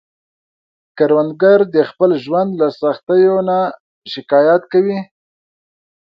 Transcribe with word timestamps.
کروندګر 0.97 1.59
د 1.75 1.77
خپل 1.89 2.09
ژوند 2.23 2.49
له 2.61 2.67
سختیو 2.81 3.35
نه 3.39 3.43
نه 3.47 3.57
شکايت 4.13 4.61
کوي 4.71 4.99